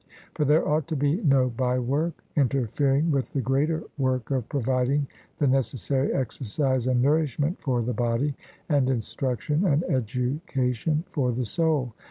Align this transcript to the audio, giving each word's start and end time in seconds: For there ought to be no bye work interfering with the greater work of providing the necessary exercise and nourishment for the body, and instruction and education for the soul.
For 0.33 0.45
there 0.45 0.67
ought 0.67 0.87
to 0.87 0.95
be 0.95 1.21
no 1.21 1.49
bye 1.49 1.77
work 1.77 2.23
interfering 2.35 3.11
with 3.11 3.33
the 3.33 3.39
greater 3.41 3.83
work 3.99 4.31
of 4.31 4.49
providing 4.49 5.05
the 5.37 5.45
necessary 5.45 6.11
exercise 6.11 6.87
and 6.87 7.03
nourishment 7.03 7.61
for 7.61 7.83
the 7.83 7.93
body, 7.93 8.33
and 8.67 8.89
instruction 8.89 9.63
and 9.63 9.83
education 9.83 11.03
for 11.07 11.31
the 11.31 11.45
soul. 11.45 11.93